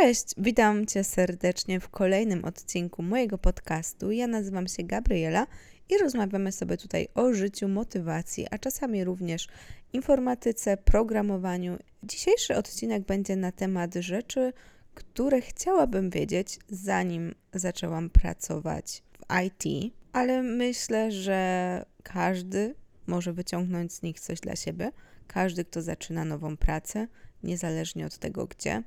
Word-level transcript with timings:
Cześć, 0.00 0.34
witam 0.38 0.86
Cię 0.86 1.04
serdecznie 1.04 1.80
w 1.80 1.88
kolejnym 1.88 2.44
odcinku 2.44 3.02
mojego 3.02 3.38
podcastu. 3.38 4.10
Ja 4.10 4.26
nazywam 4.26 4.68
się 4.68 4.82
Gabriela 4.82 5.46
i 5.88 5.98
rozmawiamy 5.98 6.52
sobie 6.52 6.76
tutaj 6.76 7.08
o 7.14 7.32
życiu, 7.32 7.68
motywacji, 7.68 8.46
a 8.50 8.58
czasami 8.58 9.04
również 9.04 9.48
informatyce, 9.92 10.76
programowaniu. 10.76 11.78
Dzisiejszy 12.02 12.56
odcinek 12.56 13.02
będzie 13.06 13.36
na 13.36 13.52
temat 13.52 13.94
rzeczy, 13.94 14.52
które 14.94 15.40
chciałabym 15.40 16.10
wiedzieć, 16.10 16.58
zanim 16.68 17.34
zaczęłam 17.54 18.10
pracować 18.10 19.02
w 19.18 19.42
IT, 19.46 19.92
ale 20.12 20.42
myślę, 20.42 21.12
że 21.12 21.84
każdy 22.02 22.74
może 23.06 23.32
wyciągnąć 23.32 23.92
z 23.92 24.02
nich 24.02 24.20
coś 24.20 24.40
dla 24.40 24.56
siebie. 24.56 24.92
Każdy, 25.26 25.64
kto 25.64 25.82
zaczyna 25.82 26.24
nową 26.24 26.56
pracę, 26.56 27.06
niezależnie 27.42 28.06
od 28.06 28.18
tego 28.18 28.46
gdzie. 28.46 28.82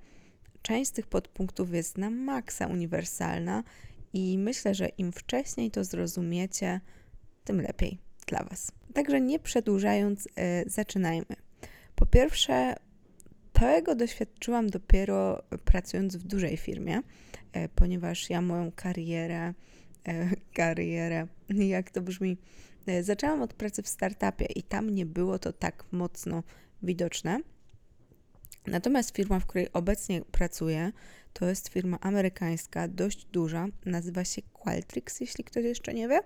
Część 0.65 0.89
z 0.89 0.93
tych 0.93 1.07
podpunktów 1.07 1.73
jest 1.73 1.97
na 1.97 2.09
maksa 2.09 2.67
uniwersalna 2.67 3.63
i 4.13 4.37
myślę, 4.37 4.75
że 4.75 4.87
im 4.87 5.11
wcześniej 5.11 5.71
to 5.71 5.83
zrozumiecie, 5.83 6.81
tym 7.43 7.61
lepiej 7.61 7.97
dla 8.27 8.43
Was. 8.43 8.71
Także 8.93 9.21
nie 9.21 9.39
przedłużając, 9.39 10.25
yy, 10.25 10.31
zaczynajmy. 10.67 11.35
Po 11.95 12.05
pierwsze, 12.05 12.75
tego 13.53 13.95
doświadczyłam 13.95 14.69
dopiero 14.69 15.43
pracując 15.65 16.15
w 16.15 16.23
dużej 16.23 16.57
firmie, 16.57 17.01
yy, 17.55 17.69
ponieważ 17.75 18.29
ja 18.29 18.41
moją 18.41 18.71
karierę, 18.71 19.53
yy, 20.07 20.13
karierę, 20.53 21.27
jak 21.49 21.91
to 21.91 22.01
brzmi, 22.01 22.37
zaczęłam 23.01 23.41
od 23.41 23.53
pracy 23.53 23.83
w 23.83 23.87
startupie 23.87 24.45
i 24.45 24.63
tam 24.63 24.89
nie 24.89 25.05
było 25.05 25.39
to 25.39 25.53
tak 25.53 25.85
mocno 25.91 26.43
widoczne. 26.83 27.39
Natomiast 28.67 29.15
firma, 29.15 29.39
w 29.39 29.45
której 29.45 29.73
obecnie 29.73 30.21
pracuję, 30.21 30.91
to 31.33 31.45
jest 31.45 31.69
firma 31.69 31.97
amerykańska, 32.01 32.87
dość 32.87 33.25
duża, 33.25 33.67
nazywa 33.85 34.25
się 34.25 34.41
Qualtrics, 34.41 35.19
jeśli 35.19 35.43
ktoś 35.43 35.63
jeszcze 35.63 35.93
nie 35.93 36.07
wie. 36.07 36.19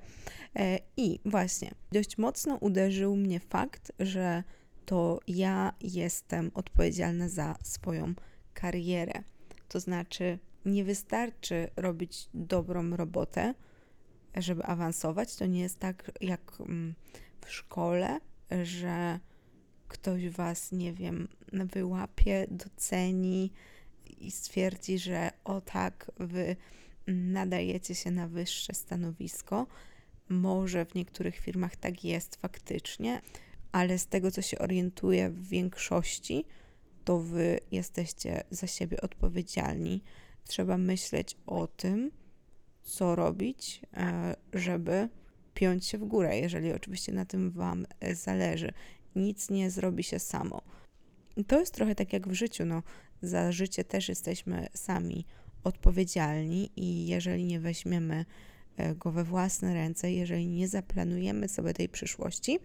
E, 0.56 0.80
I 0.98 1.20
właśnie, 1.26 1.72
dość 1.92 2.18
mocno 2.18 2.56
uderzył 2.56 3.16
mnie 3.16 3.40
fakt, 3.40 3.92
że 4.00 4.44
to 4.86 5.20
ja 5.28 5.73
jestem 5.81 6.52
odpowiedzialna 6.54 7.30
za 7.30 7.56
swoją 7.64 8.14
karierę. 8.53 9.24
To 9.70 9.80
znaczy, 9.80 10.40
nie 10.66 10.84
wystarczy 10.84 11.70
robić 11.76 12.30
dobrą 12.34 12.96
robotę, 12.96 13.53
żeby 14.38 14.64
awansować. 14.64 15.36
To 15.36 15.46
nie 15.46 15.62
jest 15.62 15.80
tak 15.80 16.12
jak 16.22 16.53
mm, 16.59 16.96
w 17.46 17.52
szkole, 17.52 18.20
że 18.64 19.20
ktoś 19.88 20.30
was, 20.30 20.72
nie 20.72 20.94
wiem, 20.94 21.28
wyłapie, 21.53 22.47
doceni 22.52 23.52
i 24.19 24.31
stwierdzi, 24.31 25.00
że 25.00 25.31
o 25.44 25.61
tak, 25.61 26.11
wy 26.19 26.56
nadajecie 27.08 27.95
się 27.95 28.11
na 28.11 28.28
wyższe 28.28 28.73
stanowisko. 28.73 29.67
Może 30.30 30.86
w 30.86 30.95
niektórych 30.95 31.36
firmach 31.36 31.75
tak 31.75 32.03
jest 32.03 32.36
faktycznie, 32.36 33.22
ale 33.72 34.00
z 34.00 34.08
tego, 34.08 34.31
co 34.31 34.41
się 34.41 34.59
orientuję 34.59 35.30
w 35.30 35.47
większości, 35.47 36.45
to 37.06 37.19
wy 37.19 37.59
jesteście 37.72 38.44
za 38.50 38.67
siebie 38.67 39.02
odpowiedzialni. 39.02 40.03
Trzeba 40.45 40.78
myśleć 40.78 41.38
o 41.45 41.67
tym, 41.67 42.11
co 42.84 43.16
robić, 43.16 43.81
e, 43.94 44.36
żeby 44.53 45.09
piąć 45.53 45.86
się 45.86 45.97
w 45.97 46.06
górę, 46.06 46.39
jeżeli 46.39 46.73
oczywiście 46.73 47.11
na 47.11 47.25
tym 47.25 47.52
Wam 47.52 47.86
zależy 48.13 48.73
nic 49.16 49.50
nie 49.50 49.72
zrobi 49.72 50.03
się 50.03 50.19
samo. 50.19 50.61
To 51.48 51.59
jest 51.59 51.73
trochę 51.73 51.95
tak 51.95 52.14
jak 52.14 52.28
w 52.28 52.34
życiu, 52.34 52.66
no, 52.66 52.84
za 53.22 53.52
życie 53.52 53.84
też 53.84 54.09
jesteśmy 54.09 54.68
sami 54.73 55.26
odpowiedzialni 55.64 56.72
i 56.76 57.08
jeżeli 57.08 57.46
nie 57.46 57.59
weźmiemy 57.59 58.26
e, 58.78 58.96
go 58.96 59.12
we 59.12 59.23
własne 59.23 59.73
ręce, 59.73 60.12
jeżeli 60.12 60.48
nie 60.48 60.68
zaplanujemy 60.68 61.48
sobie 61.48 61.73
tej 61.73 61.90
przyszłości, 61.90 62.59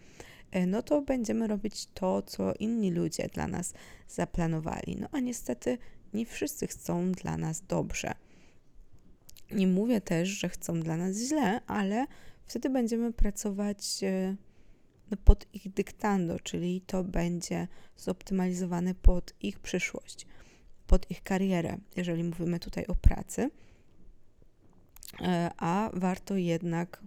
e, 0.50 0.66
no 0.66 0.82
to 0.82 1.02
będziemy 1.02 1.46
robić 1.46 1.88
to, 1.94 2.22
co 2.22 2.54
inni 2.58 2.90
ludzie 2.90 3.28
dla 3.28 3.46
nas 3.46 3.74
zaplanowali. 4.08 4.96
No 5.00 5.08
a 5.12 5.20
niestety 5.20 5.78
nie 6.14 6.26
wszyscy 6.26 6.66
chcą 6.66 7.12
dla 7.12 7.36
nas 7.36 7.62
dobrze. 7.68 8.14
Nie 9.50 9.66
mówię 9.66 10.00
też, 10.00 10.28
że 10.28 10.48
chcą 10.48 10.80
dla 10.80 10.96
nas 10.96 11.16
źle, 11.16 11.60
ale 11.66 12.06
wtedy 12.46 12.70
będziemy 12.70 13.12
pracować 13.12 14.00
e, 14.02 14.36
pod 15.24 15.46
ich 15.52 15.72
dyktando, 15.72 16.40
czyli 16.40 16.80
to 16.80 17.04
będzie 17.04 17.68
zoptymalizowane 17.96 18.94
pod 18.94 19.34
ich 19.40 19.58
przyszłość, 19.58 20.26
pod 20.86 21.10
ich 21.10 21.22
karierę, 21.22 21.76
jeżeli 21.96 22.24
mówimy 22.24 22.60
tutaj 22.60 22.86
o 22.86 22.94
pracy. 22.94 23.50
E, 25.20 25.50
a 25.56 25.90
warto 25.92 26.36
jednak 26.36 27.02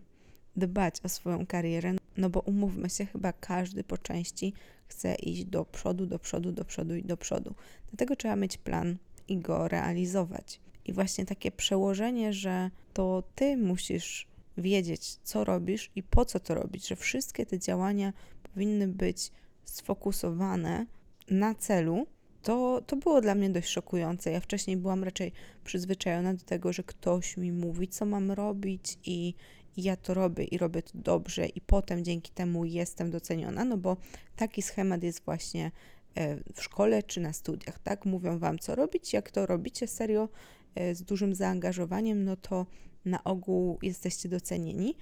dbać 0.56 1.02
o 1.03 1.09
swoją 1.09 1.46
karierę, 1.46 1.94
no 2.18 2.30
bo 2.30 2.40
umówmy 2.40 2.90
się, 2.90 3.06
chyba 3.06 3.34
każdy 3.34 3.84
po 3.84 3.97
części 3.97 4.53
chce 4.88 5.16
iść 5.16 5.46
do 5.46 5.66
przodu, 5.66 6.06
do 6.06 6.19
przodu, 6.19 6.52
do 6.52 6.66
przodu 6.66 6.96
i 6.96 7.03
do 7.03 7.18
przodu. 7.18 7.56
Dlatego 7.90 8.16
trzeba 8.16 8.35
mieć 8.35 8.58
plan 8.58 8.97
i 9.28 9.38
go 9.38 9.68
realizować. 9.68 10.59
I 10.85 10.94
właśnie 10.94 11.25
takie 11.25 11.52
przełożenie, 11.52 12.34
że 12.34 12.72
to 12.94 13.24
ty 13.35 13.58
musisz 13.58 14.28
wiedzieć, 14.57 15.16
co 15.23 15.44
robisz 15.44 15.91
i 15.95 16.03
po 16.03 16.25
co 16.25 16.40
to 16.40 16.56
robić, 16.56 16.88
że 16.88 16.95
wszystkie 16.95 17.45
te 17.45 17.59
działania 17.59 18.13
powinny 18.53 18.88
być 18.88 19.31
sfokusowane 19.63 20.85
na 21.29 21.56
celu, 21.56 22.07
to, 22.41 22.81
to 22.88 22.96
było 22.96 23.22
dla 23.22 23.35
mnie 23.35 23.50
dość 23.50 23.69
szokujące. 23.69 24.31
Ja 24.31 24.40
wcześniej 24.40 24.78
byłam 24.78 25.03
raczej 25.03 25.31
przyzwyczajona 25.63 26.34
do 26.34 26.46
tego, 26.46 26.73
że 26.73 26.84
ktoś 26.84 27.38
mi 27.38 27.51
mówi, 27.51 27.88
co 27.88 28.06
mam 28.06 28.31
robić, 28.31 28.97
i, 29.06 29.34
i 29.78 29.84
ja 29.84 29.96
to 29.96 30.13
robię 30.13 30.44
i 30.44 30.57
robię 30.57 30.81
to 30.81 30.91
dobrze, 30.96 31.46
i 31.46 31.62
potem 31.62 32.03
dzięki 32.03 32.31
temu 32.31 32.66
jestem 32.66 33.12
doceniona, 33.12 33.66
no 33.66 33.78
bo 33.78 33.97
taki 34.35 34.62
schemat 34.62 35.03
jest 35.03 35.25
właśnie 35.25 35.72
e, 36.16 36.38
w 36.53 36.63
szkole 36.63 37.03
czy 37.03 37.19
na 37.22 37.34
studiach, 37.34 37.79
tak? 37.79 38.06
Mówią 38.06 38.40
wam, 38.40 38.59
co 38.59 38.75
robić, 38.75 39.13
jak 39.13 39.31
to 39.31 39.46
robicie 39.46 39.88
serio 39.88 40.29
e, 40.75 40.96
z 40.96 41.03
dużym 41.03 41.35
zaangażowaniem, 41.35 42.23
no 42.23 42.35
to 42.35 42.66
na 43.07 43.23
ogół 43.23 43.79
jesteście 43.81 44.29
docenieni. 44.29 44.95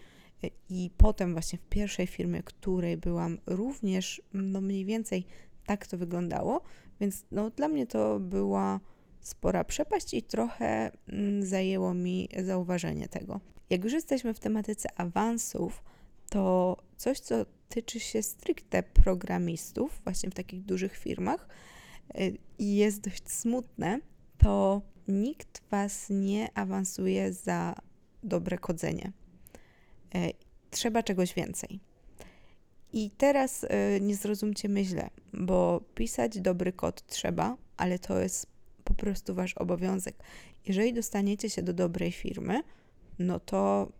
I 0.69 0.91
potem 0.97 1.33
właśnie 1.33 1.59
w 1.59 1.69
pierwszej 1.69 2.07
firmie, 2.07 2.43
której 2.43 2.97
byłam, 2.97 3.37
również 3.45 4.21
no 4.33 4.61
mniej 4.61 4.85
więcej 4.85 5.25
tak 5.65 5.87
to 5.87 5.97
wyglądało, 5.97 6.61
więc 6.99 7.25
no 7.31 7.49
dla 7.49 7.67
mnie 7.67 7.87
to 7.87 8.19
była 8.19 8.79
spora 9.21 9.63
przepaść 9.63 10.13
i 10.13 10.23
trochę 10.23 10.91
zajęło 11.39 11.93
mi 11.93 12.29
zauważenie 12.43 13.07
tego. 13.07 13.39
Jak 13.69 13.83
już 13.83 13.93
jesteśmy 13.93 14.33
w 14.33 14.39
tematyce 14.39 14.89
awansów, 14.99 15.83
to 16.29 16.77
coś, 16.97 17.19
co 17.19 17.45
tyczy 17.69 17.99
się 17.99 18.23
stricte 18.23 18.83
programistów, 18.83 20.01
właśnie 20.03 20.29
w 20.29 20.33
takich 20.33 20.63
dużych 20.63 20.97
firmach 20.97 21.47
y, 22.19 22.37
i 22.59 22.75
jest 22.75 23.01
dość 23.01 23.29
smutne, 23.29 23.99
to 24.37 24.81
nikt 25.07 25.61
was 25.71 26.07
nie 26.09 26.57
awansuje 26.57 27.33
za 27.33 27.75
dobre 28.27 28.57
kodzenie. 28.57 29.11
E, 30.15 30.29
trzeba 30.71 31.03
czegoś 31.03 31.33
więcej. 31.33 31.79
I 32.93 33.11
teraz 33.17 33.63
e, 33.63 33.99
nie 33.99 34.15
zrozumcie 34.15 34.69
mnie 34.69 34.85
źle, 34.85 35.09
bo 35.33 35.81
pisać 35.95 36.39
dobry 36.39 36.73
kod 36.73 37.07
trzeba, 37.07 37.57
ale 37.77 37.99
to 37.99 38.19
jest 38.19 38.47
po 38.83 38.93
prostu 38.93 39.35
wasz 39.35 39.53
obowiązek. 39.53 40.15
Jeżeli 40.65 40.93
dostaniecie 40.93 41.49
się 41.49 41.61
do 41.61 41.73
dobrej 41.73 42.11
firmy, 42.11 42.63
no 43.19 43.39
to 43.39 43.91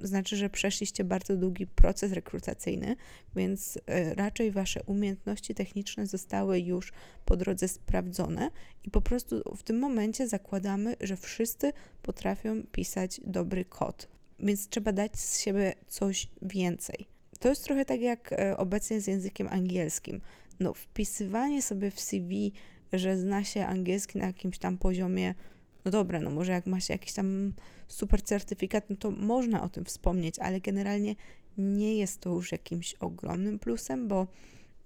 znaczy, 0.00 0.36
że 0.36 0.50
przeszliście 0.50 1.04
bardzo 1.04 1.36
długi 1.36 1.66
proces 1.66 2.12
rekrutacyjny, 2.12 2.96
więc 3.36 3.78
e, 3.86 4.14
raczej 4.14 4.50
wasze 4.50 4.82
umiejętności 4.82 5.54
techniczne 5.54 6.06
zostały 6.06 6.60
już 6.60 6.92
po 7.24 7.36
drodze 7.36 7.68
sprawdzone 7.68 8.50
i 8.84 8.90
po 8.90 9.00
prostu 9.00 9.42
w 9.56 9.62
tym 9.62 9.78
momencie 9.78 10.28
zakładamy, 10.28 10.96
że 11.00 11.16
wszyscy 11.16 11.72
potrafią 12.02 12.62
pisać 12.72 13.20
dobry 13.24 13.64
kod. 13.64 14.08
Więc 14.40 14.68
trzeba 14.68 14.92
dać 14.92 15.16
z 15.16 15.40
siebie 15.40 15.74
coś 15.88 16.28
więcej. 16.42 17.06
To 17.40 17.48
jest 17.48 17.64
trochę 17.64 17.84
tak 17.84 18.00
jak 18.00 18.32
e, 18.32 18.56
obecnie 18.56 19.00
z 19.00 19.06
językiem 19.06 19.48
angielskim. 19.48 20.20
No, 20.60 20.74
wpisywanie 20.74 21.62
sobie 21.62 21.90
w 21.90 22.00
CV, 22.00 22.52
że 22.92 23.16
zna 23.16 23.44
się 23.44 23.66
angielski 23.66 24.18
na 24.18 24.26
jakimś 24.26 24.58
tam 24.58 24.78
poziomie 24.78 25.34
no 25.86 25.92
dobra, 25.92 26.20
no 26.20 26.30
może 26.30 26.52
jak 26.52 26.66
ma 26.66 26.80
się 26.80 26.94
jakiś 26.94 27.12
tam 27.12 27.52
super 27.88 28.22
certyfikat, 28.22 28.90
no 28.90 28.96
to 28.96 29.10
można 29.10 29.62
o 29.62 29.68
tym 29.68 29.84
wspomnieć, 29.84 30.38
ale 30.38 30.60
generalnie 30.60 31.14
nie 31.58 31.96
jest 31.96 32.20
to 32.20 32.30
już 32.30 32.52
jakimś 32.52 32.94
ogromnym 32.94 33.58
plusem, 33.58 34.08
bo 34.08 34.26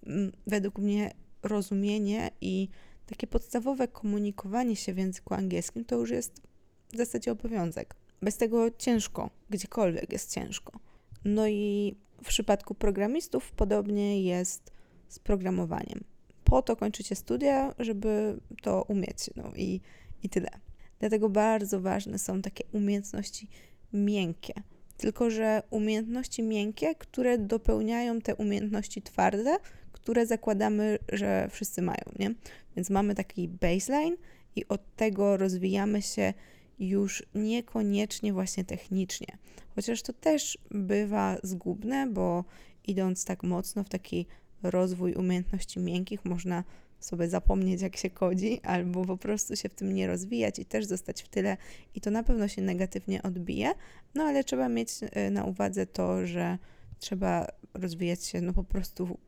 mm, 0.06 0.32
według 0.46 0.78
mnie 0.78 1.10
rozumienie 1.42 2.30
i 2.40 2.68
takie 3.06 3.26
podstawowe 3.26 3.88
komunikowanie 3.88 4.76
się 4.76 4.94
w 4.94 4.98
języku 4.98 5.34
angielskim 5.34 5.84
to 5.84 5.96
już 5.96 6.10
jest 6.10 6.42
w 6.92 6.96
zasadzie 6.96 7.32
obowiązek. 7.32 7.94
Bez 8.22 8.36
tego 8.36 8.70
ciężko, 8.70 9.30
gdziekolwiek 9.50 10.12
jest 10.12 10.34
ciężko. 10.34 10.78
No 11.24 11.48
i 11.48 11.94
w 12.22 12.28
przypadku 12.28 12.74
programistów 12.74 13.52
podobnie 13.52 14.22
jest 14.22 14.70
z 15.08 15.18
programowaniem. 15.18 16.04
Po 16.44 16.62
to 16.62 16.76
kończycie 16.76 17.14
studia, 17.16 17.74
żeby 17.78 18.40
to 18.62 18.82
umieć. 18.82 19.30
No 19.36 19.52
i 19.56 19.80
I 20.22 20.28
tyle. 20.28 20.69
Dlatego 21.00 21.28
bardzo 21.28 21.80
ważne 21.80 22.18
są 22.18 22.42
takie 22.42 22.64
umiejętności 22.72 23.48
miękkie. 23.92 24.54
Tylko, 24.96 25.30
że 25.30 25.62
umiejętności 25.70 26.42
miękkie, 26.42 26.94
które 26.94 27.38
dopełniają 27.38 28.20
te 28.20 28.34
umiejętności 28.34 29.02
twarde, 29.02 29.56
które 29.92 30.26
zakładamy, 30.26 30.98
że 31.12 31.48
wszyscy 31.50 31.82
mają, 31.82 32.02
nie? 32.18 32.34
Więc 32.76 32.90
mamy 32.90 33.14
taki 33.14 33.48
baseline 33.48 34.16
i 34.56 34.68
od 34.68 34.96
tego 34.96 35.36
rozwijamy 35.36 36.02
się 36.02 36.34
już 36.78 37.22
niekoniecznie 37.34 38.32
właśnie 38.32 38.64
technicznie. 38.64 39.38
Chociaż 39.74 40.02
to 40.02 40.12
też 40.12 40.58
bywa 40.70 41.36
zgubne, 41.42 42.06
bo 42.06 42.44
idąc 42.84 43.24
tak 43.24 43.42
mocno 43.42 43.84
w 43.84 43.88
taki 43.88 44.26
rozwój 44.62 45.14
umiejętności 45.14 45.80
miękkich, 45.80 46.24
można 46.24 46.64
sobie 47.00 47.28
zapomnieć, 47.28 47.82
jak 47.82 47.96
się 47.96 48.10
kodzi, 48.10 48.60
albo 48.62 49.04
po 49.04 49.16
prostu 49.16 49.56
się 49.56 49.68
w 49.68 49.74
tym 49.74 49.94
nie 49.94 50.06
rozwijać 50.06 50.58
i 50.58 50.64
też 50.64 50.84
zostać 50.84 51.22
w 51.22 51.28
tyle, 51.28 51.56
i 51.94 52.00
to 52.00 52.10
na 52.10 52.22
pewno 52.22 52.48
się 52.48 52.62
negatywnie 52.62 53.22
odbije. 53.22 53.72
No 54.14 54.24
ale 54.24 54.44
trzeba 54.44 54.68
mieć 54.68 54.90
e, 55.02 55.30
na 55.30 55.44
uwadze 55.44 55.86
to, 55.86 56.26
że 56.26 56.58
trzeba 56.98 57.46
rozwijać 57.74 58.24
się 58.24 58.40
no 58.40 58.52
po 58.52 58.64
prostu 58.64 59.18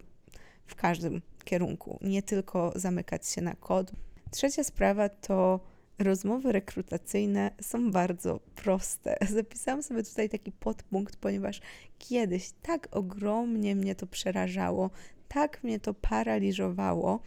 w 0.66 0.74
każdym 0.74 1.22
kierunku, 1.44 1.98
nie 2.02 2.22
tylko 2.22 2.72
zamykać 2.76 3.28
się 3.28 3.42
na 3.42 3.54
kod. 3.54 3.92
Trzecia 4.30 4.64
sprawa 4.64 5.08
to 5.08 5.60
rozmowy 5.98 6.52
rekrutacyjne 6.52 7.50
są 7.60 7.90
bardzo 7.90 8.40
proste. 8.54 9.16
Zapisałam 9.34 9.82
sobie 9.82 10.02
tutaj 10.02 10.28
taki 10.28 10.52
podpunkt, 10.52 11.16
ponieważ 11.16 11.60
kiedyś 11.98 12.50
tak 12.62 12.88
ogromnie 12.90 13.74
mnie 13.74 13.94
to 13.94 14.06
przerażało, 14.06 14.90
tak 15.34 15.64
mnie 15.64 15.80
to 15.80 15.94
paraliżowało, 15.94 17.20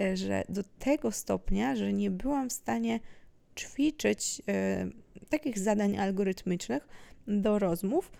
e, 0.00 0.16
że 0.16 0.44
do 0.48 0.62
tego 0.78 1.12
stopnia, 1.12 1.76
że 1.76 1.92
nie 1.92 2.10
byłam 2.10 2.50
w 2.50 2.52
stanie 2.52 3.00
ćwiczyć 3.58 4.42
e, 4.48 4.86
takich 5.28 5.58
zadań 5.58 5.96
algorytmicznych 5.96 6.88
do 7.26 7.58
rozmów. 7.58 8.12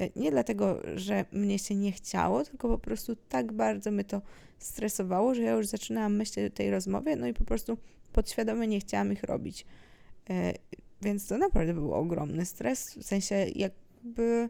E, 0.00 0.08
nie 0.16 0.30
dlatego, 0.30 0.80
że 0.94 1.24
mnie 1.32 1.58
się 1.58 1.74
nie 1.74 1.92
chciało, 1.92 2.44
tylko 2.44 2.68
po 2.68 2.78
prostu 2.78 3.16
tak 3.16 3.52
bardzo 3.52 3.90
mnie 3.90 4.04
to 4.04 4.22
stresowało, 4.58 5.34
że 5.34 5.42
ja 5.42 5.52
już 5.52 5.66
zaczynałam 5.66 6.16
myśleć 6.16 6.52
o 6.52 6.56
tej 6.56 6.70
rozmowie, 6.70 7.16
no 7.16 7.26
i 7.26 7.34
po 7.34 7.44
prostu 7.44 7.78
podświadomie 8.12 8.66
nie 8.66 8.80
chciałam 8.80 9.12
ich 9.12 9.22
robić. 9.22 9.66
Więc 11.02 11.26
to 11.26 11.38
naprawdę 11.38 11.74
był 11.74 11.94
ogromny 11.94 12.44
stres, 12.44 12.98
w 12.98 13.02
sensie 13.02 13.34
jakby 13.54 14.48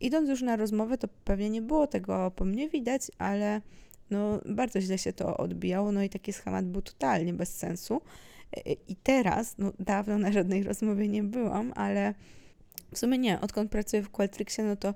idąc 0.00 0.28
już 0.28 0.42
na 0.42 0.56
rozmowę, 0.56 0.98
to 0.98 1.08
pewnie 1.24 1.50
nie 1.50 1.62
było 1.62 1.86
tego 1.86 2.30
po 2.36 2.44
mnie 2.44 2.68
widać, 2.68 3.02
ale 3.18 3.60
no 4.10 4.40
bardzo 4.44 4.80
źle 4.80 4.98
się 4.98 5.12
to 5.12 5.36
odbijało, 5.36 5.92
no 5.92 6.02
i 6.02 6.08
taki 6.08 6.32
schemat 6.32 6.66
był 6.66 6.82
totalnie 6.82 7.32
bez 7.32 7.56
sensu. 7.56 8.00
E, 8.56 8.72
I 8.72 8.96
teraz, 8.96 9.58
no 9.58 9.72
dawno 9.80 10.18
na 10.18 10.32
żadnej 10.32 10.62
rozmowie 10.62 11.08
nie 11.08 11.22
byłam, 11.22 11.72
ale 11.76 12.14
w 12.92 12.98
sumie 12.98 13.18
nie, 13.18 13.40
odkąd 13.40 13.70
pracuję 13.70 14.02
w 14.02 14.10
Qualtricsie, 14.10 14.62
no 14.62 14.76
to 14.76 14.88
y, 14.88 14.94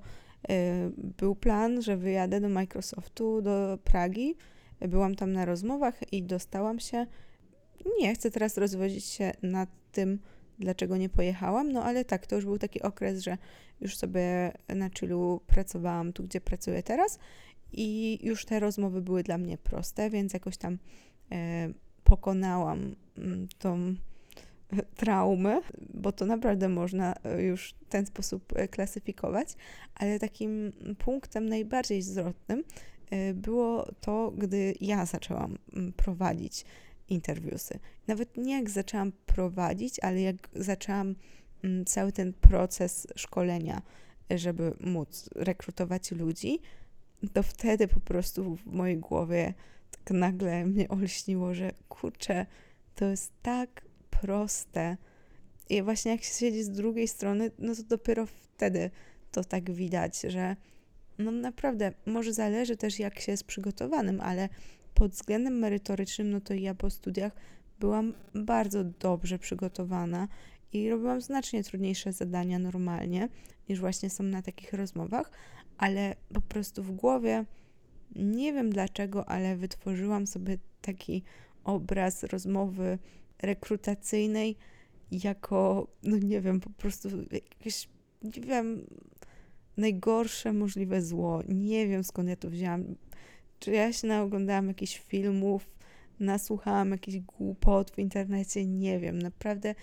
był 0.97 1.35
plan, 1.35 1.81
że 1.81 1.97
wyjadę 1.97 2.41
do 2.41 2.49
Microsoftu, 2.49 3.41
do 3.41 3.79
Pragi. 3.83 4.35
Byłam 4.79 5.15
tam 5.15 5.33
na 5.33 5.45
rozmowach 5.45 6.13
i 6.13 6.23
dostałam 6.23 6.79
się 6.79 7.07
nie 7.99 8.13
chcę 8.15 8.31
teraz 8.31 8.57
rozwodzić 8.57 9.05
się 9.05 9.31
nad 9.41 9.69
tym, 9.91 10.19
dlaczego 10.61 10.97
nie 10.97 11.09
pojechałam, 11.09 11.71
no 11.71 11.83
ale 11.83 12.05
tak, 12.05 12.27
to 12.27 12.35
już 12.35 12.45
był 12.45 12.57
taki 12.57 12.81
okres, 12.81 13.21
że 13.21 13.37
już 13.81 13.97
sobie 13.97 14.51
na 14.69 14.89
chillu 14.89 15.41
pracowałam 15.47 16.13
tu, 16.13 16.23
gdzie 16.23 16.41
pracuję 16.41 16.83
teraz 16.83 17.19
i 17.73 18.19
już 18.23 18.45
te 18.45 18.59
rozmowy 18.59 19.01
były 19.01 19.23
dla 19.23 19.37
mnie 19.37 19.57
proste, 19.57 20.09
więc 20.09 20.33
jakoś 20.33 20.57
tam 20.57 20.77
e, 21.31 21.69
pokonałam 22.03 22.95
mm, 23.17 23.47
tą 23.59 23.95
traumę, 24.95 25.61
bo 25.93 26.11
to 26.11 26.25
naprawdę 26.25 26.69
można 26.69 27.15
e, 27.23 27.43
już 27.43 27.73
w 27.81 27.89
ten 27.89 28.05
sposób 28.05 28.53
e, 28.55 28.67
klasyfikować, 28.67 29.47
ale 29.95 30.19
takim 30.19 30.71
punktem 30.97 31.49
najbardziej 31.49 32.01
zwrotnym 32.01 32.63
e, 33.09 33.33
było 33.33 33.87
to, 34.01 34.31
gdy 34.37 34.73
ja 34.81 35.05
zaczęłam 35.05 35.57
mm, 35.73 35.93
prowadzić 35.93 36.65
interwiusy. 37.11 37.79
Nawet 38.07 38.37
nie 38.37 38.53
jak 38.53 38.69
zaczęłam 38.69 39.11
prowadzić, 39.11 39.99
ale 39.99 40.21
jak 40.21 40.49
zaczęłam 40.55 41.15
mm, 41.63 41.85
cały 41.85 42.11
ten 42.11 42.33
proces 42.33 43.07
szkolenia, 43.15 43.81
żeby 44.29 44.73
móc 44.79 45.29
rekrutować 45.35 46.11
ludzi, 46.11 46.59
to 47.33 47.43
wtedy 47.43 47.87
po 47.87 47.99
prostu 47.99 48.55
w 48.55 48.65
mojej 48.65 48.97
głowie 48.97 49.53
tak 49.91 50.11
nagle 50.11 50.65
mnie 50.65 50.89
olśniło, 50.89 51.53
że 51.53 51.71
kurczę, 51.89 52.45
to 52.95 53.05
jest 53.05 53.31
tak 53.41 53.85
proste. 54.09 54.97
I 55.69 55.81
właśnie 55.81 56.11
jak 56.11 56.23
się 56.23 56.33
siedzi 56.33 56.63
z 56.63 56.69
drugiej 56.69 57.07
strony, 57.07 57.51
no 57.59 57.75
to 57.75 57.83
dopiero 57.83 58.25
wtedy 58.25 58.89
to 59.31 59.43
tak 59.43 59.71
widać, 59.71 60.21
że 60.21 60.55
no 61.17 61.31
naprawdę, 61.31 61.91
może 62.05 62.33
zależy 62.33 62.77
też 62.77 62.99
jak 62.99 63.19
się 63.19 63.31
jest 63.31 63.43
przygotowanym, 63.43 64.21
ale 64.21 64.49
pod 64.93 65.11
względem 65.11 65.59
merytorycznym, 65.59 66.31
no 66.31 66.41
to 66.41 66.53
ja 66.53 66.75
po 66.75 66.89
studiach 66.89 67.31
byłam 67.79 68.13
bardzo 68.35 68.83
dobrze 68.83 69.39
przygotowana 69.39 70.27
i 70.73 70.89
robiłam 70.89 71.21
znacznie 71.21 71.63
trudniejsze 71.63 72.13
zadania 72.13 72.59
normalnie 72.59 73.29
niż 73.69 73.79
właśnie 73.79 74.09
są 74.09 74.23
na 74.23 74.41
takich 74.41 74.73
rozmowach, 74.73 75.31
ale 75.77 76.15
po 76.33 76.41
prostu 76.41 76.83
w 76.83 76.91
głowie 76.91 77.45
nie 78.15 78.53
wiem 78.53 78.69
dlaczego, 78.69 79.29
ale 79.29 79.57
wytworzyłam 79.57 80.27
sobie 80.27 80.57
taki 80.81 81.23
obraz 81.63 82.23
rozmowy 82.23 82.97
rekrutacyjnej 83.41 84.55
jako, 85.11 85.87
no 86.03 86.17
nie 86.17 86.41
wiem, 86.41 86.59
po 86.59 86.69
prostu 86.69 87.09
jakieś, 87.31 87.89
nie 88.23 88.41
wiem, 88.41 88.85
najgorsze 89.77 90.53
możliwe 90.53 91.01
zło. 91.01 91.41
Nie 91.47 91.87
wiem 91.87 92.03
skąd 92.03 92.29
ja 92.29 92.35
to 92.35 92.49
wzięłam. 92.49 92.95
Czy 93.61 93.71
ja 93.71 93.93
się 93.93 94.07
naoglądałam 94.07 94.67
jakichś 94.67 94.99
filmów, 94.99 95.69
nasłuchałam 96.19 96.91
jakichś 96.91 97.17
głupot 97.17 97.91
w 97.91 97.99
internecie? 97.99 98.65
Nie 98.65 98.99
wiem. 98.99 99.21
Naprawdę 99.21 99.75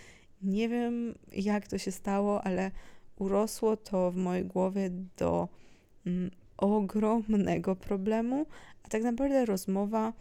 nie 0.42 0.68
wiem, 0.68 1.14
jak 1.32 1.66
to 1.66 1.78
się 1.78 1.92
stało, 1.92 2.44
ale 2.44 2.70
urosło 3.16 3.76
to 3.76 4.10
w 4.10 4.16
mojej 4.16 4.44
głowie 4.44 4.90
do 5.16 5.48
mm, 6.06 6.30
ogromnego 6.56 7.76
problemu, 7.76 8.46
a 8.82 8.88
tak 8.88 9.02
naprawdę 9.02 9.46
rozmowa 9.46 10.12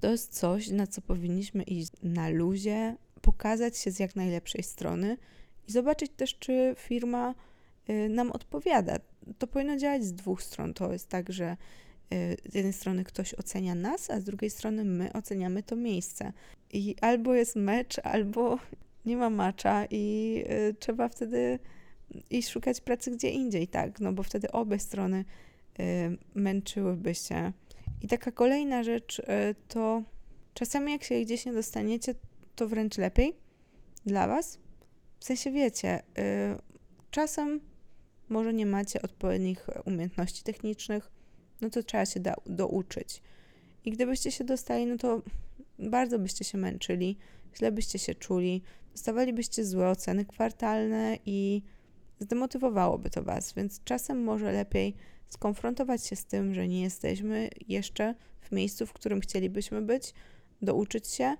to 0.00 0.10
jest 0.10 0.34
coś, 0.38 0.68
na 0.68 0.86
co 0.86 1.00
powinniśmy 1.00 1.62
iść 1.62 1.92
na 2.02 2.28
luzie, 2.28 2.96
pokazać 3.22 3.78
się 3.78 3.90
z 3.90 3.98
jak 3.98 4.16
najlepszej 4.16 4.62
strony 4.62 5.16
i 5.68 5.72
zobaczyć 5.72 6.12
też, 6.16 6.38
czy 6.38 6.74
firma 6.78 7.34
y, 7.90 8.08
nam 8.08 8.32
odpowiada. 8.32 8.96
To 9.38 9.46
powinno 9.46 9.76
działać 9.76 10.04
z 10.04 10.12
dwóch 10.12 10.42
stron. 10.42 10.74
To 10.74 10.92
jest 10.92 11.08
tak, 11.08 11.32
że 11.32 11.56
z 12.50 12.54
jednej 12.54 12.72
strony 12.72 13.04
ktoś 13.04 13.34
ocenia 13.34 13.74
nas, 13.74 14.10
a 14.10 14.20
z 14.20 14.24
drugiej 14.24 14.50
strony 14.50 14.84
my 14.84 15.12
oceniamy 15.12 15.62
to 15.62 15.76
miejsce. 15.76 16.32
I 16.72 16.96
albo 17.00 17.34
jest 17.34 17.56
mecz, 17.56 17.98
albo 17.98 18.58
nie 19.06 19.16
ma 19.16 19.30
macza 19.30 19.86
i 19.90 20.36
y, 20.70 20.74
trzeba 20.78 21.08
wtedy 21.08 21.58
iść 22.30 22.48
szukać 22.48 22.80
pracy 22.80 23.10
gdzie 23.10 23.30
indziej, 23.30 23.68
tak, 23.68 24.00
no 24.00 24.12
bo 24.12 24.22
wtedy 24.22 24.52
obie 24.52 24.78
strony 24.78 25.24
y, 25.80 25.82
męczyłyby 26.34 27.14
się. 27.14 27.52
I 28.02 28.08
taka 28.08 28.32
kolejna 28.32 28.82
rzecz 28.82 29.18
y, 29.18 29.22
to 29.68 30.02
czasami 30.54 30.92
jak 30.92 31.04
się 31.04 31.20
gdzieś 31.20 31.46
nie 31.46 31.52
dostaniecie, 31.52 32.14
to 32.56 32.68
wręcz 32.68 32.98
lepiej 32.98 33.36
dla 34.06 34.26
was. 34.26 34.58
W 35.20 35.24
sensie 35.24 35.50
wiecie, 35.50 35.98
y, 35.98 36.02
czasem 37.10 37.60
może 38.28 38.54
nie 38.54 38.66
macie 38.66 39.02
odpowiednich 39.02 39.66
umiejętności 39.86 40.42
technicznych, 40.42 41.10
no 41.62 41.70
to 41.70 41.82
trzeba 41.82 42.06
się 42.06 42.20
da, 42.20 42.34
douczyć. 42.46 43.22
I 43.84 43.90
gdybyście 43.90 44.30
się 44.30 44.44
dostali, 44.44 44.86
no 44.86 44.96
to 44.96 45.22
bardzo 45.78 46.18
byście 46.18 46.44
się 46.44 46.58
męczyli, 46.58 47.16
źle 47.56 47.72
byście 47.72 47.98
się 47.98 48.14
czuli, 48.14 48.62
dostawalibyście 48.92 49.64
złe 49.64 49.88
oceny 49.88 50.24
kwartalne 50.24 51.18
i 51.26 51.62
zdemotywowałoby 52.20 53.10
to 53.10 53.22
Was, 53.22 53.52
więc 53.52 53.80
czasem 53.84 54.24
może 54.24 54.52
lepiej 54.52 54.94
skonfrontować 55.28 56.06
się 56.06 56.16
z 56.16 56.24
tym, 56.24 56.54
że 56.54 56.68
nie 56.68 56.82
jesteśmy 56.82 57.48
jeszcze 57.68 58.14
w 58.40 58.52
miejscu, 58.52 58.86
w 58.86 58.92
którym 58.92 59.20
chcielibyśmy 59.20 59.82
być, 59.82 60.14
douczyć 60.62 61.08
się, 61.08 61.36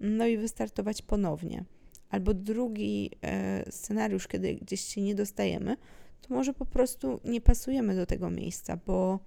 no 0.00 0.26
i 0.26 0.36
wystartować 0.36 1.02
ponownie. 1.02 1.64
Albo 2.10 2.34
drugi 2.34 3.10
e, 3.22 3.72
scenariusz, 3.72 4.28
kiedy 4.28 4.54
gdzieś 4.54 4.80
się 4.80 5.02
nie 5.02 5.14
dostajemy, 5.14 5.76
to 6.22 6.34
może 6.34 6.52
po 6.54 6.66
prostu 6.66 7.20
nie 7.24 7.40
pasujemy 7.40 7.96
do 7.96 8.06
tego 8.06 8.30
miejsca, 8.30 8.78
bo 8.86 9.20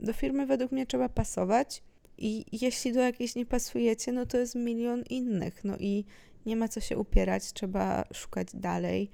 do 0.00 0.12
firmy 0.12 0.46
według 0.46 0.72
mnie 0.72 0.86
trzeba 0.86 1.08
pasować 1.08 1.82
i 2.18 2.44
jeśli 2.52 2.92
do 2.92 3.00
jakiejś 3.00 3.34
nie 3.34 3.46
pasujecie, 3.46 4.12
no 4.12 4.26
to 4.26 4.38
jest 4.38 4.54
milion 4.54 5.02
innych. 5.10 5.64
No 5.64 5.76
i 5.78 6.04
nie 6.46 6.56
ma 6.56 6.68
co 6.68 6.80
się 6.80 6.98
upierać, 6.98 7.52
trzeba 7.52 8.04
szukać 8.14 8.48
dalej 8.54 9.10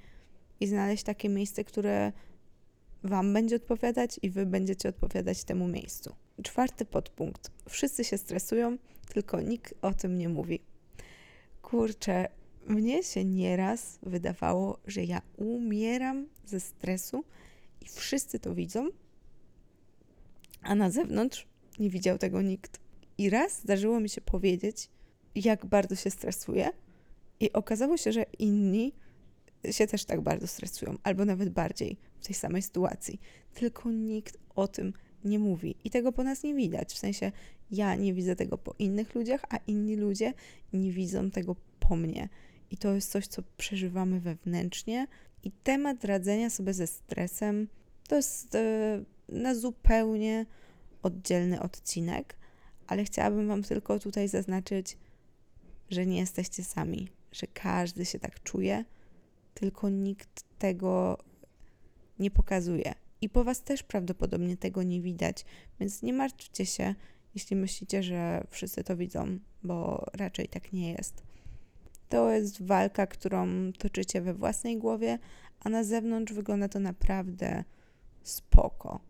i 0.61 0.67
znaleźć 0.67 1.03
takie 1.03 1.29
miejsce, 1.29 1.65
które 1.65 2.13
Wam 3.03 3.33
będzie 3.33 3.57
odpowiadać 3.57 4.21
i 4.23 4.31
Wy 4.31 4.47
będziecie 4.47 4.89
odpowiadać 4.89 5.45
temu 5.45 5.69
miejscu. 5.69 6.15
Czwarty 6.43 6.85
podpunkt. 6.85 7.51
Wszyscy 7.69 8.05
się 8.05 8.19
stresują, 8.19 8.79
tylko 9.09 9.41
nikt 9.41 9.75
o 9.83 9.95
tym 9.95 10.19
nie 10.19 10.29
mówi. 10.29 10.61
Kurczę, 11.63 12.29
mnie 12.67 13.03
się 13.03 13.25
nieraz 13.25 13.99
wydawało, 14.03 14.79
że 14.87 15.05
ja 15.05 15.23
umieram 15.37 16.27
ze 16.45 16.61
stresu 16.61 17.25
i 17.81 17.89
wszyscy 17.89 18.39
to 18.39 18.55
widzą, 18.55 18.89
a 20.63 20.75
na 20.75 20.91
zewnątrz 20.91 21.47
nie 21.79 21.91
widział 21.91 22.19
tego 22.19 22.43
nikt. 22.43 22.81
I 23.19 23.31
raz 23.31 23.61
zdarzyło 23.61 24.01
mi 24.01 24.09
się 24.09 24.21
powiedzieć, 24.21 24.89
jak 25.35 25.67
bardzo 25.67 25.95
się 25.95 26.11
stresuję, 26.11 26.71
i 27.41 27.53
okazało 27.53 27.97
się, 27.97 28.13
że 28.13 28.23
inni 28.39 28.93
się 29.71 29.87
też 29.87 30.05
tak 30.05 30.21
bardzo 30.21 30.47
stresują, 30.47 30.99
albo 31.03 31.25
nawet 31.25 31.51
bardziej 31.51 31.97
w 32.21 32.27
tej 32.27 32.35
samej 32.35 32.63
sytuacji. 32.63 33.21
Tylko 33.55 33.91
nikt 33.91 34.39
o 34.55 34.69
tym 34.69 34.93
nie 35.25 35.39
mówi 35.39 35.77
i 35.85 35.91
tego 35.91 36.13
po 36.13 36.25
nas 36.25 36.43
nie 36.43 36.55
widać. 36.55 36.95
W 36.95 36.99
sensie 36.99 37.33
ja 37.71 37.95
nie 37.95 38.15
widzę 38.15 38.37
tego 38.37 38.59
po 38.59 38.75
innych 38.79 39.15
ludziach, 39.15 39.45
a 39.49 39.57
inni 39.67 39.97
ludzie 39.97 40.35
nie 40.73 40.93
widzą 40.93 41.31
tego 41.31 41.57
po 41.81 41.97
mnie. 41.97 42.29
I 42.71 42.77
to 42.77 42.95
jest 42.95 43.11
coś, 43.11 43.27
co 43.27 43.43
przeżywamy 43.57 44.21
wewnętrznie. 44.21 45.07
I 45.45 45.51
temat 45.51 46.05
radzenia 46.05 46.51
sobie 46.51 46.75
ze 46.75 46.87
stresem 46.87 47.69
to 48.09 48.17
jest 48.17 48.55
e, 48.55 49.05
na 49.29 49.55
zupełnie 49.55 50.47
oddzielny 51.03 51.61
odcinek, 51.61 52.37
ale 52.87 53.05
chciałabym 53.05 53.49
Wam 53.49 53.63
tylko 53.63 53.99
tutaj 53.99 54.29
zaznaczyć, 54.29 54.99
że 55.91 56.07
nie 56.07 56.19
jesteście 56.19 56.65
sami, 56.65 57.09
że 57.33 57.47
każdy 57.47 58.05
się 58.05 58.19
tak 58.19 58.43
czuje, 58.43 58.85
tylko 59.55 59.89
nikt 59.89 60.45
tego 60.59 61.19
nie 62.19 62.31
pokazuje. 62.31 62.95
I 63.21 63.29
po 63.29 63.45
Was 63.45 63.63
też 63.63 63.83
prawdopodobnie 63.83 64.57
tego 64.57 64.83
nie 64.83 65.03
widać, 65.03 65.45
więc 65.81 66.03
nie 66.03 66.13
martwcie 66.13 66.67
się, 66.67 66.95
jeśli 67.35 67.57
myślicie, 67.57 68.03
że 68.03 68.47
wszyscy 68.51 68.85
to 68.85 68.97
widzą, 68.97 69.39
bo 69.63 70.07
raczej 70.13 70.49
tak 70.49 70.73
nie 70.73 70.93
jest. 70.93 71.23
To 72.09 72.33
jest 72.33 72.63
walka, 72.63 73.07
którą 73.07 73.47
toczycie 73.79 74.21
we 74.21 74.35
własnej 74.35 74.79
głowie, 74.79 75.19
a 75.61 75.69
na 75.69 75.85
zewnątrz 75.85 76.33
wygląda 76.33 76.69
to 76.69 76.81
naprawdę 76.81 77.65
spoko. 78.23 79.01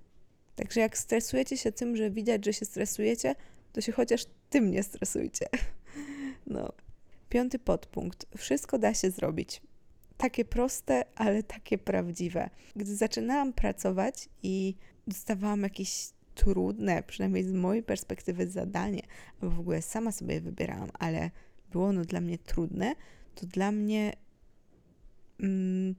Także 0.57 0.81
jak 0.81 0.99
stresujecie 0.99 1.57
się 1.57 1.73
tym, 1.73 1.97
że 1.97 2.11
widać, 2.11 2.45
że 2.45 2.53
się 2.53 2.65
stresujecie, 2.65 3.35
to 3.73 3.81
się 3.81 3.93
chociaż 3.93 4.25
tym 4.51 4.71
nie 4.71 4.83
stresujcie. 4.83 5.47
No. 6.47 6.73
Piąty 7.29 7.59
podpunkt. 7.59 8.27
Wszystko 8.37 8.79
da 8.79 8.95
się 8.95 9.11
zrobić. 9.11 9.63
Takie 10.17 10.45
proste, 10.45 11.05
ale 11.15 11.43
takie 11.43 11.79
prawdziwe. 11.79 12.51
Gdy 12.77 12.97
zaczynałam 12.97 13.53
pracować 13.53 14.29
i 14.43 14.75
dostawałam 15.07 15.63
jakieś 15.63 16.09
trudne, 16.35 17.03
przynajmniej 17.03 17.45
z 17.45 17.53
mojej 17.53 17.83
perspektywy, 17.83 18.49
zadanie, 18.49 19.03
albo 19.43 19.57
w 19.57 19.61
ogóle 19.61 19.83
sama 19.83 20.13
sobie 20.13 20.35
je 20.35 20.41
wybierałam, 20.41 20.89
ale 20.99 21.31
było 21.73 21.87
ono 21.87 22.05
dla 22.05 22.21
mnie 22.21 22.39
trudne, 22.39 22.95
to 23.35 23.47
dla 23.47 23.73
mnie 23.73 24.13
mm, 25.41 25.95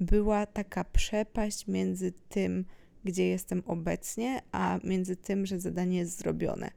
była 0.00 0.46
taka 0.46 0.84
przepaść 0.84 1.66
między 1.66 2.12
tym, 2.28 2.64
gdzie 3.04 3.28
jestem 3.28 3.62
obecnie, 3.66 4.42
a 4.52 4.78
między 4.84 5.16
tym, 5.16 5.46
że 5.46 5.60
zadanie 5.60 5.98
jest 5.98 6.18
zrobione. 6.18 6.70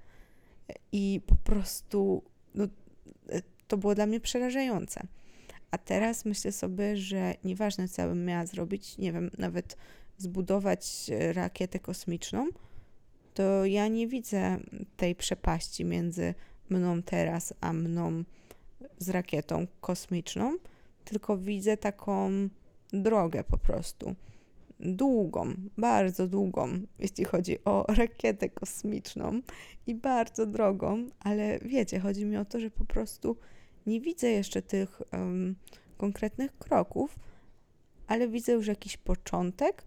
I 0.91 1.21
po 1.25 1.35
prostu 1.35 2.23
no, 2.55 2.67
to 3.67 3.77
było 3.77 3.95
dla 3.95 4.05
mnie 4.05 4.19
przerażające. 4.19 5.07
A 5.71 5.77
teraz 5.77 6.25
myślę 6.25 6.51
sobie, 6.51 6.97
że 6.97 7.33
nieważne, 7.43 7.87
co 7.87 8.07
bym 8.07 8.25
miała 8.25 8.45
zrobić, 8.45 8.97
nie 8.97 9.13
wiem, 9.13 9.31
nawet 9.37 9.77
zbudować 10.17 11.11
rakietę 11.33 11.79
kosmiczną, 11.79 12.47
to 13.33 13.65
ja 13.65 13.87
nie 13.87 14.07
widzę 14.07 14.57
tej 14.97 15.15
przepaści 15.15 15.85
między 15.85 16.33
mną 16.69 17.03
teraz, 17.03 17.53
a 17.61 17.73
mną 17.73 18.23
z 18.97 19.09
rakietą 19.09 19.67
kosmiczną, 19.81 20.57
tylko 21.05 21.37
widzę 21.37 21.77
taką 21.77 22.31
drogę 22.93 23.43
po 23.43 23.57
prostu. 23.57 24.15
Długą, 24.85 25.53
bardzo 25.77 26.27
długą, 26.27 26.69
jeśli 26.99 27.25
chodzi 27.25 27.63
o 27.65 27.85
rakietę 27.97 28.49
kosmiczną 28.49 29.41
i 29.87 29.95
bardzo 29.95 30.45
drogą, 30.45 31.07
ale 31.19 31.59
wiecie, 31.59 31.99
chodzi 31.99 32.25
mi 32.25 32.37
o 32.37 32.45
to, 32.45 32.59
że 32.59 32.71
po 32.71 32.85
prostu 32.85 33.37
nie 33.85 34.01
widzę 34.01 34.29
jeszcze 34.29 34.61
tych 34.61 35.01
um, 35.13 35.55
konkretnych 35.97 36.57
kroków, 36.57 37.19
ale 38.07 38.27
widzę 38.27 38.51
już 38.51 38.67
jakiś 38.67 38.97
początek 38.97 39.83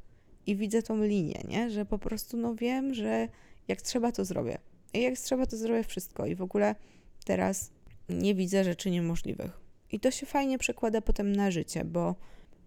i 0.46 0.56
widzę 0.56 0.82
tą 0.82 1.02
linię, 1.02 1.40
nie? 1.48 1.70
że 1.70 1.84
po 1.84 1.98
prostu 1.98 2.36
no 2.36 2.54
wiem, 2.54 2.94
że 2.94 3.28
jak 3.68 3.82
trzeba, 3.82 4.12
to 4.12 4.24
zrobię. 4.24 4.58
I 4.94 5.02
jak 5.02 5.18
trzeba, 5.18 5.46
to 5.46 5.56
zrobię 5.56 5.84
wszystko. 5.84 6.26
I 6.26 6.34
w 6.34 6.42
ogóle 6.42 6.74
teraz 7.24 7.70
nie 8.08 8.34
widzę 8.34 8.64
rzeczy 8.64 8.90
niemożliwych. 8.90 9.60
I 9.92 10.00
to 10.00 10.10
się 10.10 10.26
fajnie 10.26 10.58
przekłada 10.58 11.00
potem 11.00 11.36
na 11.36 11.50
życie, 11.50 11.84
bo 11.84 12.14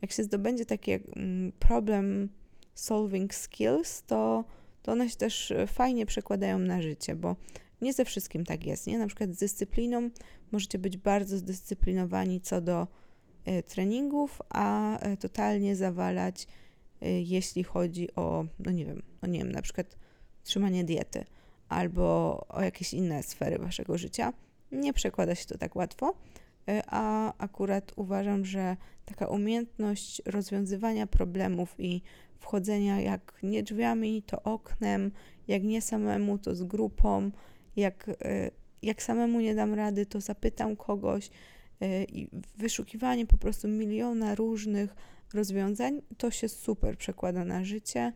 jak 0.01 0.11
się 0.11 0.23
zdobędzie 0.23 0.65
taki 0.65 0.91
mm, 0.91 1.51
problem 1.59 2.29
solving 2.73 3.33
skills, 3.33 4.03
to, 4.03 4.43
to 4.81 4.91
one 4.91 5.09
się 5.09 5.15
też 5.15 5.53
fajnie 5.67 6.05
przekładają 6.05 6.59
na 6.59 6.81
życie, 6.81 7.15
bo 7.15 7.35
nie 7.81 7.93
ze 7.93 8.05
wszystkim 8.05 8.45
tak 8.45 8.65
jest, 8.65 8.87
nie? 8.87 8.97
Na 8.97 9.07
przykład 9.07 9.29
z 9.35 9.39
dyscypliną 9.39 10.09
możecie 10.51 10.79
być 10.79 10.97
bardzo 10.97 11.37
zdyscyplinowani 11.37 12.41
co 12.41 12.61
do 12.61 12.87
y, 13.47 13.63
treningów, 13.63 14.41
a 14.49 14.97
y, 15.07 15.17
totalnie 15.17 15.75
zawalać, 15.75 16.47
jeśli 17.01 17.63
chodzi 17.63 18.15
o, 18.15 18.45
no 18.59 18.71
nie 18.71 18.85
wiem, 18.85 19.01
no 19.21 19.27
nie 19.29 19.39
wiem, 19.39 19.51
na 19.51 19.61
przykład 19.61 19.97
trzymanie 20.43 20.83
diety 20.83 21.25
albo 21.69 22.45
o 22.49 22.61
jakieś 22.61 22.93
inne 22.93 23.23
sfery 23.23 23.59
waszego 23.59 23.97
życia. 23.97 24.33
Nie 24.71 24.93
przekłada 24.93 25.35
się 25.35 25.45
to 25.45 25.57
tak 25.57 25.75
łatwo, 25.75 26.13
a 26.87 27.33
akurat 27.37 27.91
uważam, 27.95 28.45
że 28.45 28.77
taka 29.05 29.27
umiejętność 29.27 30.21
rozwiązywania 30.25 31.07
problemów 31.07 31.75
i 31.77 32.01
wchodzenia 32.39 33.01
jak 33.01 33.39
nie 33.43 33.63
drzwiami, 33.63 34.23
to 34.23 34.43
oknem, 34.43 35.11
jak 35.47 35.63
nie 35.63 35.81
samemu, 35.81 36.37
to 36.37 36.55
z 36.55 36.63
grupą, 36.63 37.31
jak, 37.75 38.09
e, 38.09 38.51
jak 38.81 39.03
samemu 39.03 39.39
nie 39.39 39.55
dam 39.55 39.73
rady, 39.73 40.05
to 40.05 40.21
zapytam 40.21 40.75
kogoś 40.75 41.29
e, 41.81 42.03
i 42.03 42.29
wyszukiwanie 42.57 43.25
po 43.25 43.37
prostu 43.37 43.67
miliona 43.67 44.35
różnych 44.35 44.95
rozwiązań, 45.33 46.01
to 46.17 46.31
się 46.31 46.49
super 46.49 46.97
przekłada 46.97 47.45
na 47.45 47.63
życie 47.63 48.13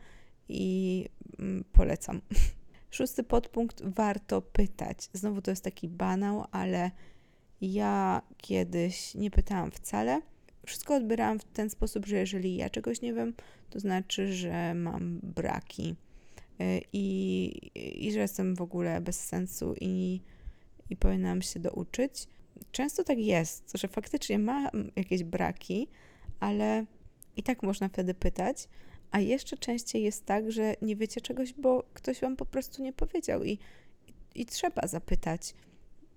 i 0.50 1.06
mm, 1.40 1.64
polecam. 1.72 2.22
Szósty 2.92 3.24
podpunkt, 3.24 3.82
warto 3.86 4.42
pytać. 4.42 5.10
Znowu 5.14 5.42
to 5.42 5.52
jest 5.52 5.64
taki 5.64 5.88
banał, 5.88 6.46
ale 6.52 6.92
ja 7.72 8.22
kiedyś 8.38 9.15
nie 9.15 9.32
pytałam 9.32 9.72
wcale. 9.72 10.22
Wszystko 10.65 10.96
odbierałam 10.96 11.39
w 11.39 11.43
ten 11.43 11.70
sposób, 11.70 12.05
że 12.05 12.17
jeżeli 12.17 12.55
ja 12.55 12.70
czegoś 12.70 13.01
nie 13.01 13.13
wiem, 13.13 13.34
to 13.70 13.79
znaczy, 13.79 14.34
że 14.34 14.74
mam 14.74 15.20
braki 15.24 15.96
y, 16.62 16.82
i, 16.93 18.05
i 18.08 18.12
że 18.12 18.20
jestem 18.20 18.55
w 18.55 18.62
ogóle 18.62 19.01
bez 19.01 19.20
sensu 19.25 19.75
i, 19.82 20.22
i 20.89 20.96
powinnam 20.96 21.41
się 21.41 21.60
douczyć. 21.60 22.27
Często 22.72 23.03
tak 23.03 23.17
jest, 23.17 23.72
że 23.77 23.88
faktycznie 23.88 24.39
mam 24.39 24.91
jakieś 24.96 25.24
braki, 25.24 25.88
ale 26.39 26.86
i 27.38 27.43
tak 27.43 27.63
można 27.63 27.89
wtedy 27.89 28.13
pytać. 28.13 28.67
A 29.12 29.20
jeszcze 29.20 29.58
częściej 29.58 30.03
jest 30.03 30.25
tak, 30.25 30.51
że 30.51 30.75
nie 30.82 30.96
wiecie 30.96 31.22
czegoś, 31.22 31.53
bo 31.53 31.84
ktoś 31.93 32.22
wam 32.22 32.36
po 32.36 32.46
prostu 32.46 32.84
nie 32.84 32.93
powiedział 32.93 33.43
i, 33.43 33.51
i, 34.08 34.41
i 34.41 34.46
trzeba 34.46 34.88
zapytać. 34.88 35.53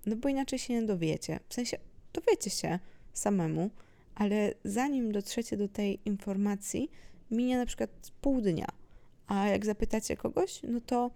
No 0.07 0.15
bo 0.15 0.29
inaczej 0.29 0.59
się 0.59 0.73
nie 0.73 0.83
dowiecie. 0.83 1.39
W 1.49 1.53
sensie 1.53 1.77
dowiecie 2.13 2.49
się 2.49 2.79
samemu, 3.13 3.69
ale 4.15 4.53
zanim 4.63 5.11
dotrzecie 5.11 5.57
do 5.57 5.67
tej 5.67 5.99
informacji, 6.05 6.91
minie 7.31 7.57
na 7.57 7.65
przykład 7.65 8.11
pół 8.21 8.41
dnia. 8.41 8.67
A 9.27 9.47
jak 9.47 9.65
zapytacie 9.65 10.17
kogoś, 10.17 10.59
no 10.63 10.81
to 10.81 11.11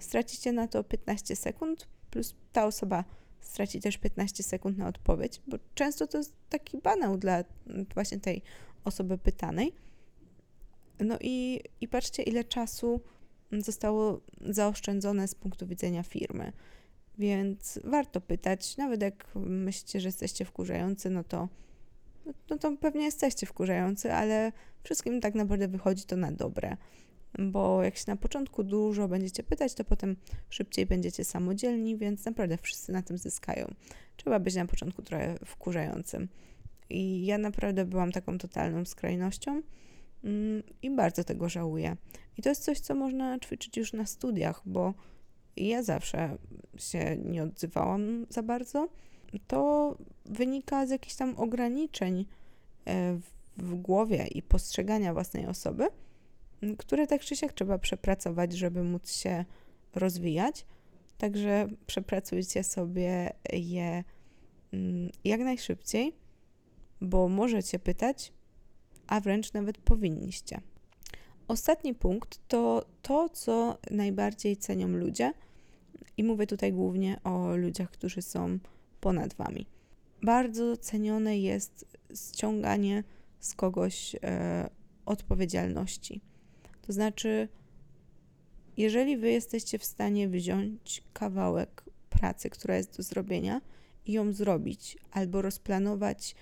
stracicie 0.00 0.52
na 0.52 0.68
to 0.68 0.84
15 0.84 1.36
sekund, 1.36 1.88
plus 2.10 2.34
ta 2.52 2.66
osoba 2.66 3.04
straci 3.40 3.80
też 3.80 3.98
15 3.98 4.42
sekund 4.42 4.78
na 4.78 4.88
odpowiedź, 4.88 5.40
bo 5.46 5.56
często 5.74 6.06
to 6.06 6.18
jest 6.18 6.32
taki 6.48 6.78
banał 6.78 7.18
dla 7.18 7.44
właśnie 7.94 8.20
tej 8.20 8.42
osoby 8.84 9.18
pytanej. 9.18 9.72
No 11.00 11.16
i, 11.20 11.60
i 11.80 11.88
patrzcie, 11.88 12.22
ile 12.22 12.44
czasu 12.44 13.00
zostało 13.52 14.20
zaoszczędzone 14.40 15.28
z 15.28 15.34
punktu 15.34 15.66
widzenia 15.66 16.02
firmy. 16.02 16.52
Więc 17.22 17.80
warto 17.84 18.20
pytać, 18.20 18.76
nawet 18.76 19.02
jak 19.02 19.28
myślicie, 19.34 20.00
że 20.00 20.08
jesteście 20.08 20.44
wkurzający, 20.44 21.10
no 21.10 21.24
to, 21.24 21.48
no 22.50 22.58
to 22.58 22.76
pewnie 22.76 23.04
jesteście 23.04 23.46
wkurzający, 23.46 24.12
ale 24.12 24.52
wszystkim 24.82 25.20
tak 25.20 25.34
naprawdę 25.34 25.68
wychodzi 25.68 26.04
to 26.04 26.16
na 26.16 26.32
dobre. 26.32 26.76
Bo 27.38 27.82
jak 27.82 27.96
się 27.96 28.04
na 28.06 28.16
początku 28.16 28.64
dużo 28.64 29.08
będziecie 29.08 29.42
pytać, 29.42 29.74
to 29.74 29.84
potem 29.84 30.16
szybciej 30.50 30.86
będziecie 30.86 31.24
samodzielni, 31.24 31.96
więc 31.96 32.24
naprawdę 32.24 32.58
wszyscy 32.62 32.92
na 32.92 33.02
tym 33.02 33.18
zyskają. 33.18 33.74
Trzeba 34.16 34.38
być 34.40 34.54
na 34.54 34.66
początku 34.66 35.02
trochę 35.02 35.34
wkurzającym. 35.46 36.28
I 36.90 37.26
ja 37.26 37.38
naprawdę 37.38 37.84
byłam 37.84 38.12
taką 38.12 38.38
totalną 38.38 38.84
skrajnością 38.84 39.62
mm, 40.24 40.62
i 40.82 40.90
bardzo 40.90 41.24
tego 41.24 41.48
żałuję. 41.48 41.96
I 42.38 42.42
to 42.42 42.48
jest 42.48 42.64
coś, 42.64 42.80
co 42.80 42.94
można 42.94 43.38
ćwiczyć 43.38 43.76
już 43.76 43.92
na 43.92 44.06
studiach, 44.06 44.62
bo 44.66 44.94
ja 45.56 45.82
zawsze 45.82 46.36
się 46.76 47.16
nie 47.16 47.42
odzywałam 47.42 48.26
za 48.28 48.42
bardzo. 48.42 48.88
to 49.46 49.94
wynika 50.24 50.86
z 50.86 50.90
jakichś 50.90 51.14
tam 51.16 51.34
ograniczeń 51.38 52.26
e, 52.86 53.18
w, 53.56 53.74
głowie 53.74 54.26
i 54.26 54.42
postrzegania 54.42 55.12
własnej 55.12 55.46
osoby, 55.46 55.88
które 56.78 57.06
tak 57.06 57.20
czy 57.20 57.36
siak 57.36 57.52
trzeba 57.52 57.78
przepracować, 57.78 58.52
żeby 58.52 58.84
móc 58.84 59.12
się 59.12 59.44
rozwijać. 59.94 60.66
Także 61.18 61.68
przepracujcie 61.86 62.64
sobie 62.64 63.32
je 63.52 64.04
mm, 64.72 65.10
jak 65.24 65.40
najszybciej, 65.40 66.16
bo 67.00 67.28
możecie 67.28 67.78
pytać, 67.78 68.32
a 69.06 69.20
wręcz 69.20 69.52
nawet 69.52 69.78
powinniście. 69.78 70.60
Ostatni 71.52 71.94
punkt 71.94 72.40
to 72.48 72.84
to, 73.02 73.28
co 73.28 73.78
najbardziej 73.90 74.56
cenią 74.56 74.88
ludzie, 74.88 75.32
i 76.16 76.24
mówię 76.24 76.46
tutaj 76.46 76.72
głównie 76.72 77.20
o 77.24 77.56
ludziach, 77.56 77.90
którzy 77.90 78.22
są 78.22 78.58
ponad 79.00 79.34
wami. 79.34 79.66
Bardzo 80.22 80.76
cenione 80.76 81.38
jest 81.38 81.98
ściąganie 82.14 83.04
z 83.40 83.54
kogoś 83.54 84.16
e, 84.22 84.70
odpowiedzialności. 85.06 86.20
To 86.82 86.92
znaczy, 86.92 87.48
jeżeli 88.76 89.16
wy 89.16 89.30
jesteście 89.30 89.78
w 89.78 89.84
stanie 89.84 90.28
wziąć 90.28 91.02
kawałek 91.12 91.84
pracy, 92.10 92.50
która 92.50 92.76
jest 92.76 92.96
do 92.96 93.02
zrobienia 93.02 93.60
i 94.06 94.12
ją 94.12 94.32
zrobić, 94.32 94.98
albo 95.10 95.42
rozplanować 95.42 96.34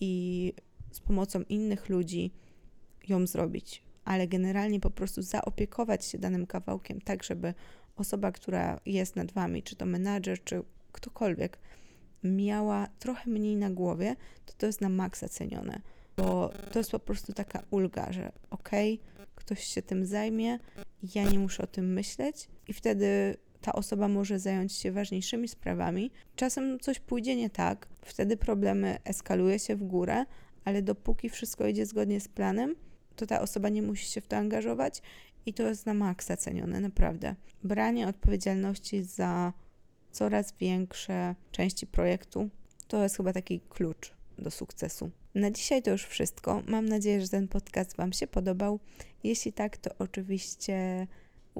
i 0.00 0.52
z 0.92 1.00
pomocą 1.00 1.42
innych 1.42 1.88
ludzi 1.88 2.30
ją 3.08 3.26
zrobić, 3.26 3.85
ale 4.06 4.28
generalnie 4.28 4.80
po 4.80 4.90
prostu 4.90 5.22
zaopiekować 5.22 6.04
się 6.04 6.18
danym 6.18 6.46
kawałkiem, 6.46 7.00
tak 7.00 7.24
żeby 7.24 7.54
osoba, 7.96 8.32
która 8.32 8.80
jest 8.86 9.16
nad 9.16 9.32
wami, 9.32 9.62
czy 9.62 9.76
to 9.76 9.86
menadżer, 9.86 10.44
czy 10.44 10.62
ktokolwiek, 10.92 11.58
miała 12.24 12.88
trochę 12.98 13.30
mniej 13.30 13.56
na 13.56 13.70
głowie, 13.70 14.16
to 14.46 14.54
to 14.58 14.66
jest 14.66 14.80
na 14.80 14.88
maksa 14.88 15.28
cenione, 15.28 15.80
bo 16.16 16.52
to 16.72 16.78
jest 16.78 16.90
po 16.90 16.98
prostu 16.98 17.32
taka 17.32 17.62
ulga, 17.70 18.12
że 18.12 18.32
okej, 18.50 19.00
okay, 19.14 19.26
ktoś 19.34 19.64
się 19.64 19.82
tym 19.82 20.06
zajmie, 20.06 20.58
ja 21.14 21.24
nie 21.30 21.38
muszę 21.38 21.62
o 21.62 21.66
tym 21.66 21.92
myśleć 21.92 22.48
i 22.68 22.72
wtedy 22.72 23.36
ta 23.60 23.72
osoba 23.72 24.08
może 24.08 24.38
zająć 24.38 24.72
się 24.72 24.92
ważniejszymi 24.92 25.48
sprawami. 25.48 26.10
Czasem 26.36 26.80
coś 26.80 27.00
pójdzie 27.00 27.36
nie 27.36 27.50
tak, 27.50 27.88
wtedy 28.02 28.36
problemy 28.36 28.98
eskaluje 29.04 29.58
się 29.58 29.76
w 29.76 29.82
górę, 29.82 30.24
ale 30.64 30.82
dopóki 30.82 31.30
wszystko 31.30 31.66
idzie 31.66 31.86
zgodnie 31.86 32.20
z 32.20 32.28
planem, 32.28 32.74
to 33.16 33.26
ta 33.26 33.40
osoba 33.40 33.68
nie 33.68 33.82
musi 33.82 34.06
się 34.06 34.20
w 34.20 34.26
to 34.26 34.36
angażować 34.36 35.02
i 35.46 35.54
to 35.54 35.62
jest 35.62 35.86
na 35.86 35.94
maksa 35.94 36.36
cenione, 36.36 36.80
naprawdę. 36.80 37.34
Branie 37.64 38.08
odpowiedzialności 38.08 39.02
za 39.02 39.52
coraz 40.12 40.54
większe 40.60 41.34
części 41.52 41.86
projektu 41.86 42.48
to 42.88 43.02
jest 43.02 43.16
chyba 43.16 43.32
taki 43.32 43.60
klucz 43.60 44.14
do 44.38 44.50
sukcesu. 44.50 45.10
Na 45.34 45.50
dzisiaj 45.50 45.82
to 45.82 45.90
już 45.90 46.04
wszystko. 46.04 46.62
Mam 46.66 46.88
nadzieję, 46.88 47.20
że 47.20 47.28
ten 47.28 47.48
podcast 47.48 47.96
Wam 47.96 48.12
się 48.12 48.26
podobał. 48.26 48.80
Jeśli 49.24 49.52
tak, 49.52 49.76
to 49.76 49.90
oczywiście 49.98 51.06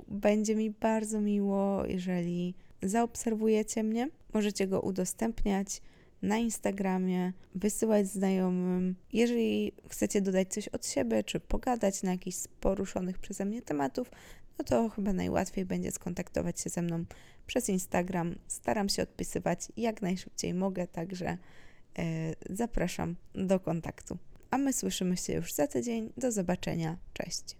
będzie 0.09 0.55
mi 0.55 0.71
bardzo 0.71 1.21
miło, 1.21 1.87
jeżeli 1.87 2.55
zaobserwujecie 2.83 3.83
mnie. 3.83 4.09
Możecie 4.35 4.67
go 4.67 4.81
udostępniać 4.81 5.83
na 6.27 6.39
Instagramie, 6.39 7.33
wysyłać 7.55 8.07
znajomym. 8.09 8.95
Jeżeli 9.13 9.73
chcecie 9.89 10.21
dodać 10.21 10.49
coś 10.49 10.69
od 10.69 10.87
siebie, 10.87 11.25
czy 11.25 11.41
pogadać 11.41 12.03
na 12.03 12.11
jakichś 12.11 12.37
z 12.37 12.49
poruszonych 12.49 13.19
przeze 13.19 13.45
mnie 13.45 13.63
tematów, 13.63 14.11
no 14.59 14.65
to 14.65 14.89
chyba 14.89 15.13
najłatwiej 15.13 15.65
będzie 15.65 15.91
skontaktować 15.91 16.61
się 16.61 16.71
ze 16.71 16.83
mną 16.83 17.05
przez 17.47 17.69
Instagram. 17.69 18.35
Staram 18.47 18.89
się 18.89 19.03
odpisywać 19.03 19.69
jak 19.77 20.03
najszybciej 20.03 20.55
mogę, 20.55 20.87
także 20.87 21.39
yy, 21.99 22.05
zapraszam 22.51 23.17
do 23.35 23.61
kontaktu. 23.61 24.19
A 24.51 24.59
my 24.59 24.73
słyszymy 24.73 25.17
się 25.17 25.33
już 25.33 25.53
za 25.53 25.67
tydzień. 25.67 26.13
Do 26.17 26.33
zobaczenia. 26.33 26.97
Cześć. 27.13 27.55